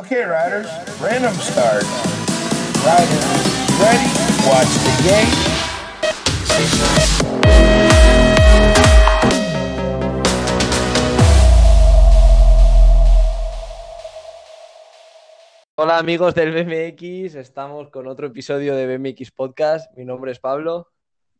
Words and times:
Okay, 0.00 0.24
riders, 0.24 0.66
random 0.98 1.34
start. 1.34 1.84
Riders, 2.80 3.26
ready? 3.76 4.08
Watch 4.48 4.72
the 4.80 4.94
game. 5.04 5.28
Hola 15.74 15.98
amigos 15.98 16.34
del 16.34 16.52
BMX, 16.52 17.34
estamos 17.34 17.90
con 17.90 18.06
otro 18.06 18.28
episodio 18.28 18.74
de 18.74 18.96
BMX 18.96 19.30
Podcast. 19.32 19.94
Mi 19.98 20.06
nombre 20.06 20.32
es 20.32 20.38
Pablo. 20.38 20.88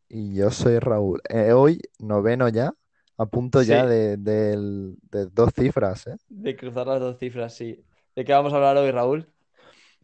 Y 0.06 0.34
yo 0.34 0.50
soy 0.50 0.78
Raúl. 0.80 1.22
Eh, 1.30 1.52
hoy, 1.52 1.80
noveno 1.98 2.50
ya, 2.50 2.74
a 3.16 3.24
punto 3.24 3.62
ya 3.62 3.86
de, 3.86 4.18
de 4.18 5.26
dos 5.32 5.50
cifras, 5.56 6.08
¿eh? 6.08 6.16
De 6.28 6.54
cruzar 6.54 6.86
las 6.88 7.00
dos 7.00 7.18
cifras, 7.18 7.54
sí. 7.54 7.82
¿De 8.14 8.24
qué 8.24 8.32
vamos 8.32 8.52
a 8.52 8.56
hablar 8.56 8.76
hoy, 8.76 8.90
Raúl? 8.92 9.26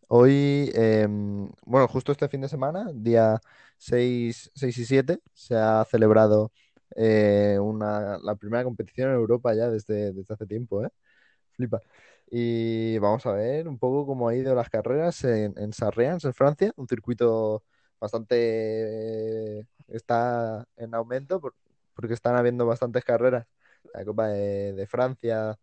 Hoy, 0.09 0.71
em, 0.75 1.49
bueno, 1.65 1.89
justo 1.89 2.13
este 2.13 2.29
fin 2.29 2.41
de 2.41 2.49
semana, 2.49 2.87
día 2.95 3.41
6, 3.79 4.51
6 4.55 4.79
y 4.79 4.85
7, 4.85 5.21
se 5.35 5.57
ha 5.57 5.85
celebrado 5.91 6.53
eh, 6.97 7.59
una, 7.61 8.19
la 8.19 8.37
primera 8.37 8.63
competición 8.65 9.11
en 9.11 9.17
Europa 9.17 9.53
ya 9.55 9.69
desde, 9.71 10.13
desde 10.13 10.35
hace 10.35 10.47
tiempo, 10.47 10.85
¿eh? 10.85 10.89
Flipa. 11.53 11.81
Y 12.31 12.99
vamos 12.99 13.27
a 13.27 13.33
ver 13.33 13.69
un 13.69 13.79
poco 13.79 14.07
cómo 14.07 14.29
ha 14.29 14.37
ido 14.37 14.55
las 14.55 14.71
carreras 14.71 15.25
en, 15.25 15.55
en 15.59 15.73
Sarriens, 15.73 16.25
en 16.25 16.35
Francia, 16.35 16.73
un 16.77 16.89
circuito 16.89 17.65
bastante... 18.01 19.61
eh, 19.61 19.67
está 19.89 20.67
en 20.77 20.95
aumento 20.95 21.41
por- 21.41 21.55
porque 21.95 22.15
están 22.15 22.37
habiendo 22.37 22.67
bastantes 22.67 23.05
carreras. 23.05 23.47
La 23.95 24.05
Copa 24.05 24.29
de 24.29 24.87
Francia, 24.89 25.59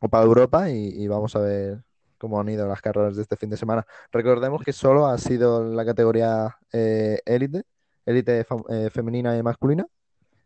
Copa 0.00 0.20
de 0.20 0.26
Europa 0.26 0.70
y, 0.70 0.88
y 1.04 1.08
vamos 1.08 1.36
a 1.36 1.40
ver 1.40 1.82
cómo 2.18 2.40
han 2.40 2.48
ido 2.48 2.66
las 2.68 2.82
carreras 2.82 3.16
de 3.16 3.22
este 3.22 3.36
fin 3.36 3.50
de 3.50 3.56
semana. 3.58 3.86
Recordemos 4.12 4.62
que 4.64 4.72
solo 4.72 5.06
ha 5.06 5.18
sido 5.18 5.64
la 5.64 5.84
categoría 5.84 6.56
eh, 6.72 7.20
élite, 7.26 7.62
élite 8.06 8.46
fam- 8.46 8.64
eh, 8.70 8.90
femenina 8.90 9.36
y 9.36 9.42
masculina, 9.42 9.86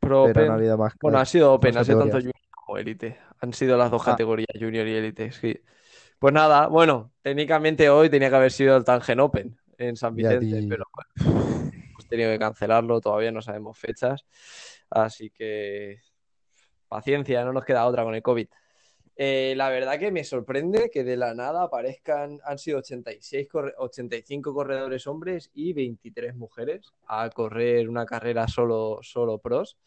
Pro 0.01 0.33
pero 0.35 0.53
habido 0.55 0.79
más, 0.79 0.95
Bueno, 1.01 1.19
ha 1.19 1.21
más 1.21 1.29
sido 1.31 1.53
Open, 1.53 1.77
ha 1.77 1.85
sido 1.85 1.99
tanto. 1.99 2.19
Junior 2.19 2.35
como 2.51 2.79
Elite. 2.79 3.19
Han 3.41 3.53
sido 3.53 3.77
las 3.77 3.91
dos 3.91 4.03
Ah, 4.03 4.11
categorías, 4.11 4.49
Junior 4.59 4.87
y 4.87 4.95
Elite, 4.95 5.33
sí. 5.33 5.61
Pues 6.19 6.33
nada, 6.35 6.69
bueno, 6.69 7.13
técnicamente 7.23 7.91
hoy 7.91 8.11
tenía 8.11 8.31
que 8.31 8.37
haber 8.37 8.53
sido 8.53 8.77
el 8.77 8.85
Tangen 8.85 9.21
Open 9.21 9.59
en 9.79 9.97
San 9.97 10.17
Vicente, 10.17 10.47
ti, 10.61 10.67
pero 10.69 10.85
bueno, 10.95 11.11
hemos 11.91 12.07
tenido 12.09 12.31
que 12.31 12.39
cancelarlo, 12.39 13.01
todavía 13.01 13.33
no 13.33 13.43
sabemos 13.43 13.79
fechas. 13.79 14.25
Así 14.91 15.31
que 15.31 16.01
paciencia, 16.89 17.45
no 17.45 17.53
nos 17.53 17.65
queda 17.65 17.87
otra 17.87 18.05
con 18.05 18.15
el 18.15 18.23
COVID. 18.23 18.49
Eh, 19.17 19.55
la 19.57 19.71
verdad 19.71 19.99
que 19.99 20.11
me 20.11 20.25
sorprende 20.25 20.91
que 20.91 21.05
de 21.05 21.17
la 21.17 21.35
nada 21.35 21.63
aparezcan, 21.65 22.41
han 22.45 22.59
sido 22.59 22.79
86, 22.79 23.49
corre- 23.49 23.75
85 23.79 24.53
corredores 24.53 25.07
hombres 25.07 25.51
y 25.55 25.73
23 25.73 26.35
mujeres 26.35 26.93
a 27.07 27.31
correr 27.31 27.89
una 27.89 28.07
carrera 28.07 28.49
solo, 28.49 28.99
solo 29.03 29.39
pros. 29.39 29.79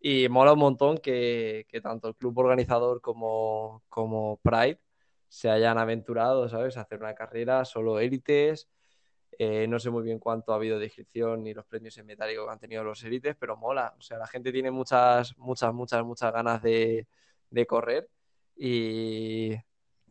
Y 0.00 0.28
mola 0.28 0.52
un 0.54 0.58
montón 0.58 0.98
que, 0.98 1.64
que 1.68 1.80
tanto 1.80 2.08
el 2.08 2.16
club 2.16 2.36
organizador 2.38 3.00
como, 3.00 3.84
como 3.88 4.38
Pride 4.42 4.80
se 5.28 5.48
hayan 5.50 5.78
aventurado, 5.78 6.48
¿sabes? 6.48 6.76
A 6.76 6.80
hacer 6.82 6.98
una 7.00 7.14
carrera 7.14 7.64
solo 7.64 8.00
élites. 8.00 8.68
Eh, 9.38 9.66
no 9.68 9.78
sé 9.80 9.90
muy 9.90 10.02
bien 10.04 10.18
cuánto 10.18 10.52
ha 10.52 10.56
habido 10.56 10.78
de 10.78 10.86
inscripción 10.86 11.42
ni 11.44 11.54
los 11.54 11.66
premios 11.66 11.96
en 11.98 12.06
metálico 12.06 12.46
que 12.46 12.52
han 12.52 12.58
tenido 12.60 12.84
los 12.84 13.02
élites, 13.04 13.36
pero 13.38 13.56
mola. 13.56 13.94
O 13.98 14.02
sea, 14.02 14.18
la 14.18 14.26
gente 14.26 14.52
tiene 14.52 14.70
muchas, 14.70 15.36
muchas, 15.38 15.72
muchas, 15.74 16.04
muchas 16.04 16.32
ganas 16.32 16.62
de, 16.62 17.06
de 17.50 17.66
correr. 17.66 18.08
Y 18.56 19.54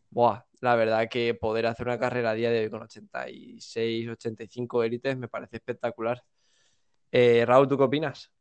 buah, 0.10 0.44
la 0.62 0.76
verdad 0.76 1.10
que 1.10 1.34
poder 1.36 1.68
hacer 1.68 1.88
una 1.88 2.00
carrera 2.00 2.32
a 2.32 2.34
día 2.36 2.52
de 2.52 2.62
hoy 2.64 2.70
con 2.70 2.84
86, 2.84 4.10
85 4.10 4.84
élites 4.84 5.18
me 5.18 5.28
parece 5.28 5.58
espectacular. 5.58 6.24
Eh, 7.12 7.46
Raúl, 7.46 7.68
¿tú 7.68 7.78
qué 7.78 7.84
opinas? 7.84 8.32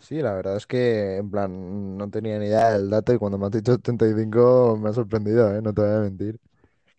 sí, 0.00 0.20
la 0.22 0.34
verdad 0.34 0.56
es 0.56 0.66
que 0.66 1.16
en 1.16 1.30
plan 1.30 1.96
no 1.96 2.10
tenía 2.10 2.38
ni 2.38 2.46
idea 2.46 2.72
del 2.72 2.90
dato 2.90 3.12
y 3.12 3.18
cuando 3.18 3.38
me 3.38 3.46
has 3.46 3.52
dicho 3.52 3.72
85 3.72 4.78
me 4.80 4.90
ha 4.90 4.92
sorprendido, 4.92 5.54
¿eh? 5.54 5.62
No 5.62 5.72
te 5.72 5.82
voy 5.82 5.90
a 5.90 6.00
mentir. 6.00 6.38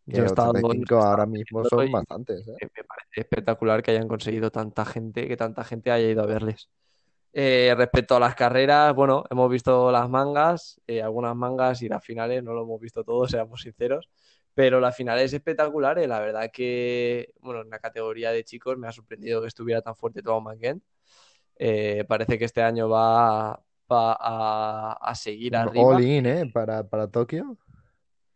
Yo 0.05 0.23
Que 0.23 0.25
estado, 0.25 0.51
85 0.51 0.95
he 0.95 1.03
ahora 1.03 1.25
mismo 1.25 1.65
son 1.65 1.87
y 1.87 1.91
bastantes, 1.91 2.47
eh, 2.47 2.69
me 2.75 2.83
parece 2.83 3.21
espectacular 3.21 3.83
que 3.83 3.91
hayan 3.91 4.07
conseguido 4.07 4.51
tanta 4.51 4.85
gente, 4.85 5.27
que 5.27 5.37
tanta 5.37 5.63
gente 5.63 5.91
haya 5.91 6.09
ido 6.09 6.23
a 6.23 6.25
verles. 6.25 6.69
Eh, 7.39 7.71
respecto 7.77 8.15
a 8.15 8.19
las 8.19 8.33
carreras, 8.33 8.95
bueno, 8.95 9.23
hemos 9.29 9.47
visto 9.51 9.91
las 9.91 10.09
mangas, 10.09 10.81
eh, 10.87 11.03
algunas 11.03 11.35
mangas 11.35 11.83
y 11.83 11.87
las 11.87 12.03
finales, 12.03 12.41
no 12.41 12.51
lo 12.51 12.63
hemos 12.63 12.81
visto 12.81 13.03
todo, 13.03 13.27
seamos 13.27 13.61
sinceros, 13.61 14.09
pero 14.55 14.79
las 14.79 14.95
finales 14.95 15.31
espectaculares, 15.31 16.07
la 16.07 16.19
verdad 16.19 16.49
que, 16.51 17.35
bueno, 17.41 17.61
en 17.61 17.69
la 17.69 17.77
categoría 17.77 18.31
de 18.31 18.43
chicos 18.43 18.75
me 18.79 18.87
ha 18.87 18.91
sorprendido 18.91 19.39
que 19.39 19.49
estuviera 19.49 19.83
tan 19.83 19.95
fuerte 19.95 20.23
Thomas 20.23 20.57
McGinn. 20.57 20.81
Eh, 21.57 22.05
parece 22.07 22.39
que 22.39 22.45
este 22.45 22.63
año 22.63 22.89
va, 22.89 23.61
va 23.91 24.17
a, 24.19 24.93
a 24.99 25.13
seguir 25.13 25.55
arriba, 25.55 25.85
all 25.85 26.03
in, 26.03 26.25
¿eh? 26.25 26.51
Para, 26.51 26.89
para 26.89 27.07
Tokio. 27.07 27.55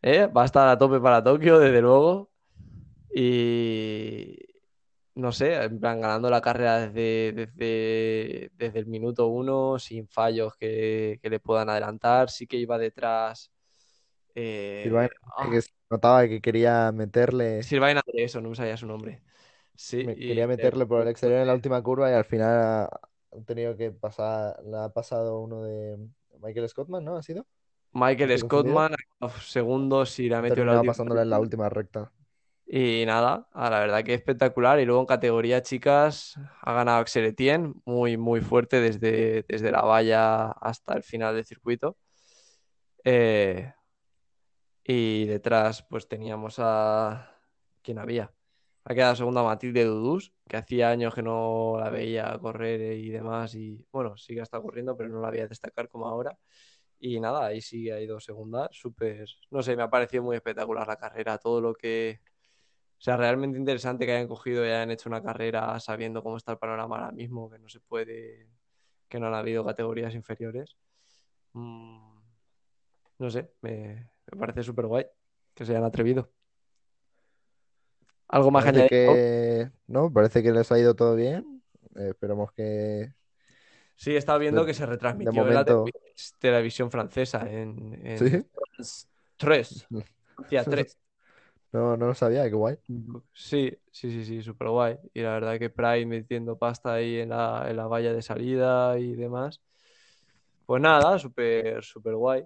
¿eh? 0.03 0.27
Va 0.27 0.43
a 0.43 0.45
estar 0.45 0.67
a 0.67 0.77
tope 0.77 0.99
para 0.99 1.23
Tokio, 1.23 1.57
desde 1.57 1.81
luego, 1.81 2.29
y 3.11 4.37
no 5.15 5.31
sé, 5.31 5.55
en 5.55 5.79
plan 5.79 6.01
ganando 6.01 6.29
la 6.29 6.41
carrera 6.41 6.79
desde, 6.87 7.33
desde, 7.33 8.51
desde 8.57 8.79
el 8.79 8.87
minuto 8.87 9.27
uno, 9.27 9.79
sin 9.79 10.07
fallos 10.07 10.55
que, 10.57 11.19
que 11.21 11.29
le 11.29 11.39
puedan 11.39 11.69
adelantar. 11.69 12.29
Sí 12.29 12.47
que 12.47 12.57
iba 12.57 12.77
detrás. 12.77 13.51
Silvain, 14.81 15.09
Eh, 15.09 15.11
ah, 15.37 15.51
que 15.51 15.61
se 15.61 15.69
notaba 15.89 16.27
que 16.27 16.41
quería 16.41 16.91
meterle, 16.91 17.67
Sylvain 17.67 17.97
André, 17.97 18.23
eso, 18.23 18.41
no 18.41 18.49
me 18.49 18.55
sabía 18.55 18.77
su 18.77 18.85
nombre. 18.87 19.21
Sí, 19.75 20.03
me- 20.03 20.15
y 20.15 20.25
quería 20.25 20.47
eh, 20.57 20.69
meterle 20.69 20.85
por 20.85 21.01
el 21.01 21.07
exterior 21.07 21.39
en 21.41 21.47
la 21.47 21.53
última 21.53 21.81
curva 21.81 22.09
y 22.11 22.13
al 22.13 22.25
final 22.25 22.49
ha, 22.59 22.83
ha 22.85 23.41
tenido 23.45 23.75
que 23.77 23.91
pasar, 23.91 24.61
le 24.63 24.77
ha 24.77 24.89
pasado 24.89 25.39
uno 25.41 25.63
de 25.63 25.97
Michael 26.41 26.69
Scottman, 26.69 27.03
¿no? 27.03 27.17
¿Ha 27.17 27.23
sido? 27.23 27.45
¿Me 28.31 28.37
Michael? 28.37 28.39
Scottman, 28.39 28.93
a 28.93 28.97
los 29.21 29.51
segundos, 29.51 30.19
y 30.19 30.29
la 30.29 30.41
Ha 30.47 30.53
metió 30.53 30.65
la 30.65 30.83
última 30.83 30.85
pasándole 30.85 31.23
en 31.23 31.31
la 31.31 31.39
última 31.39 31.67
recta. 31.67 32.11
Y 32.73 33.05
nada, 33.05 33.49
ah, 33.51 33.69
la 33.69 33.79
verdad 33.81 34.01
que 34.01 34.13
espectacular. 34.13 34.79
Y 34.79 34.85
luego 34.85 35.01
en 35.01 35.05
categoría 35.05 35.61
chicas 35.61 36.39
ha 36.61 36.71
ganado 36.71 36.99
Axel 36.99 37.25
Etienne, 37.25 37.73
muy, 37.83 38.15
muy 38.15 38.39
fuerte 38.39 38.79
desde, 38.79 39.43
desde 39.45 39.71
la 39.71 39.81
valla 39.81 40.51
hasta 40.51 40.93
el 40.93 41.03
final 41.03 41.35
del 41.35 41.43
circuito. 41.43 41.97
Eh, 43.03 43.73
y 44.85 45.25
detrás 45.25 45.83
pues 45.83 46.07
teníamos 46.07 46.59
a... 46.59 47.35
¿Quién 47.81 47.99
había? 47.99 48.31
Ha 48.85 48.93
quedado 48.95 49.17
segunda 49.17 49.43
Matilde 49.43 49.83
Dudús, 49.83 50.33
que 50.47 50.55
hacía 50.55 50.91
años 50.91 51.13
que 51.13 51.23
no 51.23 51.75
la 51.77 51.89
veía 51.89 52.37
correr 52.39 52.97
y 52.97 53.09
demás. 53.09 53.53
Y 53.55 53.85
bueno, 53.91 54.15
sí 54.15 54.33
que 54.33 54.41
estado 54.41 54.63
corriendo, 54.63 54.95
pero 54.95 55.09
no 55.09 55.19
la 55.19 55.29
veía 55.29 55.47
destacar 55.47 55.89
como 55.89 56.07
ahora. 56.07 56.37
Y 56.99 57.19
nada, 57.19 57.47
ahí 57.47 57.59
sí 57.61 57.91
ha 57.91 57.99
ido 57.99 58.21
segunda. 58.21 58.69
Súper, 58.71 59.27
no 59.49 59.61
sé, 59.61 59.75
me 59.75 59.83
ha 59.83 59.89
parecido 59.89 60.23
muy 60.23 60.37
espectacular 60.37 60.87
la 60.87 60.95
carrera. 60.95 61.37
Todo 61.37 61.59
lo 61.59 61.73
que... 61.73 62.21
O 63.01 63.03
sea, 63.03 63.17
realmente 63.17 63.57
interesante 63.57 64.05
que 64.05 64.11
hayan 64.11 64.27
cogido 64.27 64.63
y 64.63 64.67
hayan 64.69 64.91
hecho 64.91 65.09
una 65.09 65.23
carrera 65.23 65.79
sabiendo 65.79 66.21
cómo 66.21 66.37
está 66.37 66.51
el 66.51 66.59
panorama 66.59 66.97
ahora 66.97 67.11
mismo, 67.11 67.49
que 67.49 67.57
no 67.57 67.67
se 67.67 67.79
puede, 67.79 68.47
que 69.09 69.19
no 69.19 69.25
han 69.25 69.33
habido 69.33 69.65
categorías 69.65 70.13
inferiores. 70.13 70.77
Mm, 71.53 72.19
no 73.17 73.29
sé, 73.31 73.51
me, 73.61 74.07
me 74.31 74.37
parece 74.39 74.61
súper 74.61 74.85
guay 74.85 75.05
que 75.55 75.65
se 75.65 75.71
hayan 75.71 75.83
atrevido. 75.85 76.29
¿Algo 78.27 78.51
más 78.51 78.65
Parece 78.65 78.87
que, 78.87 79.71
¿no? 79.87 80.13
Parece 80.13 80.43
que 80.43 80.51
les 80.51 80.71
ha 80.71 80.77
ido 80.77 80.95
todo 80.95 81.15
bien. 81.15 81.63
Eh, 81.95 82.09
esperemos 82.09 82.51
que 82.53 83.13
Sí, 83.95 84.11
he 84.11 84.17
estado 84.17 84.37
de, 84.37 84.45
viendo 84.45 84.65
que 84.65 84.73
se 84.75 84.83
de 84.83 84.87
retransmitió 84.87 85.41
en 85.47 85.53
la 85.55 85.65
momento, 85.65 85.85
televi- 85.85 86.33
televisión 86.39 86.91
francesa, 86.91 87.49
en, 87.49 87.99
en 88.05 88.17
sí. 88.19 88.45
France 88.53 89.07
3, 89.37 89.87
Francia 90.35 90.63
3. 90.65 90.97
No, 91.71 91.95
no 91.95 92.07
lo 92.07 92.13
sabía, 92.13 92.43
qué 92.49 92.55
guay. 92.55 92.77
Sí, 93.33 93.71
sí, 93.91 94.11
sí, 94.11 94.25
sí, 94.25 94.41
súper 94.41 94.67
guay. 94.69 94.97
Y 95.13 95.21
la 95.21 95.33
verdad 95.33 95.57
que 95.57 95.69
Pride 95.69 96.05
metiendo 96.05 96.57
pasta 96.57 96.93
ahí 96.93 97.19
en 97.19 97.29
la, 97.29 97.65
en 97.69 97.77
la 97.77 97.87
valla 97.87 98.11
de 98.13 98.21
salida 98.21 98.99
y 98.99 99.15
demás. 99.15 99.61
Pues 100.65 100.81
nada, 100.81 101.17
súper, 101.17 101.81
súper 101.83 102.15
guay. 102.15 102.45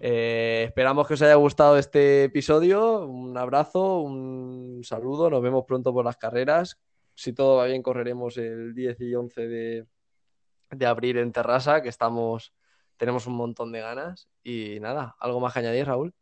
Eh, 0.00 0.64
esperamos 0.66 1.06
que 1.06 1.14
os 1.14 1.22
haya 1.22 1.36
gustado 1.36 1.78
este 1.78 2.24
episodio. 2.24 3.06
Un 3.06 3.36
abrazo, 3.38 4.00
un 4.00 4.80
saludo. 4.82 5.30
Nos 5.30 5.42
vemos 5.42 5.64
pronto 5.64 5.92
por 5.92 6.04
las 6.04 6.16
carreras. 6.16 6.80
Si 7.14 7.32
todo 7.32 7.58
va 7.58 7.66
bien, 7.66 7.82
correremos 7.82 8.36
el 8.36 8.74
10 8.74 9.00
y 9.00 9.14
11 9.14 9.46
de, 9.46 9.86
de 10.70 10.86
abril 10.86 11.18
en 11.18 11.30
Terrassa, 11.30 11.82
que 11.82 11.88
estamos, 11.88 12.52
tenemos 12.96 13.28
un 13.28 13.34
montón 13.34 13.70
de 13.70 13.80
ganas. 13.80 14.28
Y 14.42 14.80
nada, 14.80 15.14
¿algo 15.20 15.38
más 15.38 15.52
que 15.52 15.60
añadir, 15.60 15.86
Raúl? 15.86 16.12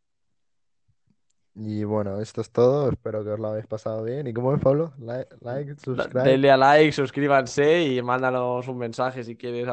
Y 1.53 1.83
bueno, 1.83 2.19
esto 2.21 2.41
es 2.41 2.49
todo. 2.49 2.89
Espero 2.89 3.23
que 3.23 3.31
os 3.31 3.39
lo 3.39 3.49
habéis 3.49 3.67
pasado 3.67 4.03
bien. 4.03 4.25
¿Y 4.27 4.33
cómo 4.33 4.55
es, 4.55 4.61
Pablo? 4.61 4.93
Like, 4.99 5.75
subscribe. 5.75 6.23
Denle 6.23 6.51
a 6.51 6.57
like, 6.57 6.91
suscríbanse 6.91 7.83
y 7.83 8.01
mándanos 8.01 8.67
un 8.67 8.77
mensaje 8.77 9.23
si 9.23 9.35
quieres 9.35 9.67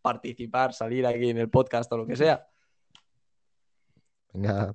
participar, 0.00 0.72
salir 0.72 1.06
aquí 1.06 1.30
en 1.30 1.38
el 1.38 1.50
podcast 1.50 1.92
o 1.92 1.98
lo 1.98 2.06
que 2.06 2.16
sea. 2.16 2.46
Venga. 4.32 4.74